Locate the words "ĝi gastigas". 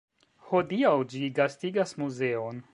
1.13-1.95